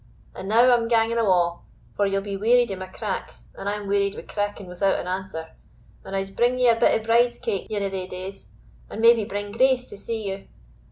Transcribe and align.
And 0.33 0.49
now 0.49 0.71
I'm 0.75 0.87
ganging 0.87 1.19
awa', 1.19 1.59
for 1.95 2.07
ye'll 2.07 2.23
be 2.23 2.35
wearied 2.35 2.71
o' 2.71 2.75
my 2.75 2.87
cracks, 2.87 3.45
and 3.53 3.69
I 3.69 3.73
am 3.73 3.85
wearied 3.85 4.15
wi' 4.15 4.23
cracking 4.23 4.65
without 4.65 4.97
an 4.99 5.05
answer 5.05 5.49
and 6.03 6.15
I'se 6.15 6.31
bring 6.31 6.57
ye 6.57 6.69
a 6.69 6.75
bit 6.75 6.99
o' 6.99 7.03
bride's 7.05 7.37
cake 7.37 7.67
ane 7.69 7.83
o' 7.83 7.89
thae 7.91 8.07
days, 8.07 8.49
and 8.89 8.99
maybe 8.99 9.25
bring 9.25 9.51
Grace 9.51 9.85
to 9.91 9.99
see 9.99 10.27
you. 10.27 10.47